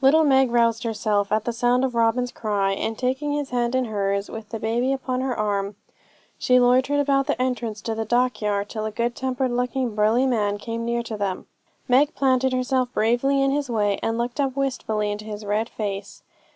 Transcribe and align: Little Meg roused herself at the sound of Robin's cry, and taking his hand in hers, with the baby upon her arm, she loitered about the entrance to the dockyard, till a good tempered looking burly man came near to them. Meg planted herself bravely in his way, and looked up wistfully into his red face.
Little 0.00 0.22
Meg 0.22 0.52
roused 0.52 0.84
herself 0.84 1.32
at 1.32 1.44
the 1.44 1.52
sound 1.52 1.84
of 1.84 1.96
Robin's 1.96 2.30
cry, 2.30 2.70
and 2.72 2.96
taking 2.96 3.32
his 3.32 3.50
hand 3.50 3.74
in 3.74 3.86
hers, 3.86 4.30
with 4.30 4.50
the 4.50 4.60
baby 4.60 4.92
upon 4.92 5.22
her 5.22 5.36
arm, 5.36 5.74
she 6.38 6.60
loitered 6.60 7.00
about 7.00 7.26
the 7.26 7.42
entrance 7.42 7.82
to 7.82 7.94
the 7.96 8.04
dockyard, 8.04 8.68
till 8.68 8.84
a 8.86 8.92
good 8.92 9.16
tempered 9.16 9.50
looking 9.50 9.96
burly 9.96 10.24
man 10.24 10.56
came 10.58 10.84
near 10.84 11.02
to 11.02 11.16
them. 11.16 11.46
Meg 11.88 12.14
planted 12.14 12.52
herself 12.52 12.92
bravely 12.94 13.42
in 13.42 13.50
his 13.50 13.68
way, 13.68 13.98
and 14.04 14.16
looked 14.18 14.38
up 14.38 14.54
wistfully 14.54 15.10
into 15.10 15.24
his 15.24 15.44
red 15.44 15.68
face. 15.68 16.22